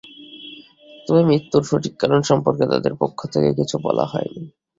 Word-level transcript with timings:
তবে 1.07 1.21
মৃত্যুর 1.23 1.63
সঠিক 1.63 1.93
কারণ 1.97 2.19
সম্পর্কে 2.21 2.65
তাদের 2.67 2.93
পক্ষ 2.95 3.19
থেকে 3.25 3.49
কিছু 3.53 3.75
বলা 3.77 4.05
হয়নি। 4.05 4.43